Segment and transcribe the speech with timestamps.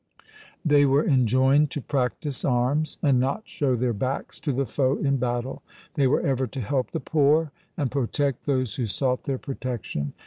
[0.65, 5.17] They were enjoined to practise arms, and not show their backs to the foe in
[5.17, 5.61] battle.
[5.93, 10.13] They were ever to help the poor and protect those who sought their protec tion.